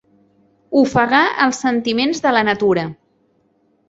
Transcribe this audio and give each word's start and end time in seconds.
Ofegar 0.79 1.19
els 1.45 1.59
sentiments 1.65 2.21
de 2.23 2.31
la 2.37 2.43
natura. 2.47 2.87